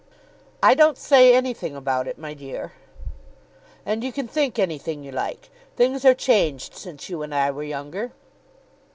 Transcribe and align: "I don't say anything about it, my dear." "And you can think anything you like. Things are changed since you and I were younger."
"I 0.63 0.73
don't 0.73 0.97
say 0.97 1.31
anything 1.35 1.75
about 1.75 2.07
it, 2.07 2.17
my 2.17 2.33
dear." 2.33 2.73
"And 3.85 4.03
you 4.03 4.11
can 4.11 4.27
think 4.27 4.57
anything 4.57 5.03
you 5.03 5.11
like. 5.11 5.51
Things 5.75 6.03
are 6.05 6.15
changed 6.15 6.73
since 6.73 7.07
you 7.07 7.21
and 7.21 7.35
I 7.35 7.51
were 7.51 7.61
younger." 7.61 8.11